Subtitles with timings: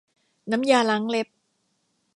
[0.51, 1.27] น้ำยาล้างเล็บ